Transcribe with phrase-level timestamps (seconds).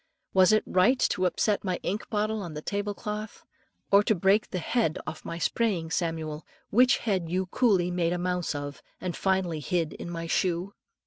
[0.33, 3.43] Was it right to upset my ink bottle on the table cloth,
[3.91, 8.17] or to break the head off my praying Samuel, which head you coolly made a
[8.17, 10.73] mouse of, and finally hid in my shoe?